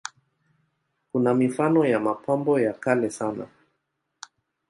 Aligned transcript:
Kuna 1.11 1.33
mifano 1.33 1.85
ya 1.85 1.99
mapambo 1.99 2.59
ya 2.59 2.73
kale 2.73 3.09
sana. 3.09 3.47